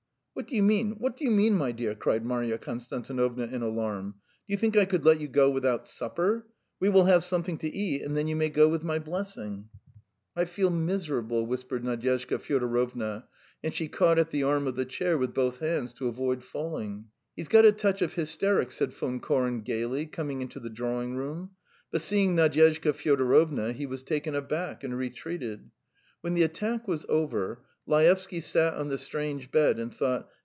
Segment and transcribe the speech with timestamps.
[0.33, 4.15] "What do you mean, what do you mean, my dear?" cried Marya Konstantinovna in alarm.
[4.47, 6.47] "Do you think I could let you go without supper?
[6.79, 9.69] We will have something to eat, and then you may go with my blessing."
[10.35, 13.25] "I feel miserable..." whispered Nadyezhda Fyodorovna,
[13.63, 17.09] and she caught at the arm of the chair with both hands to avoid falling.
[17.35, 21.51] "He's got a touch of hysterics," said Von Koren gaily, coming into the drawing room,
[21.91, 25.69] but seeing Nadyezhda Fyodorovna, he was taken aback and retreated.
[26.21, 30.29] When the attack was over, Laevsky sat on the strange bed and thought.